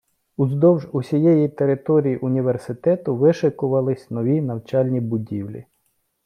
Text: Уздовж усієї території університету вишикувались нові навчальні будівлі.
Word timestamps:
Уздовж 0.37 0.87
усієї 0.91 1.49
території 1.49 2.17
університету 2.17 3.15
вишикувались 3.15 4.11
нові 4.11 4.41
навчальні 4.41 4.99
будівлі. 4.99 5.65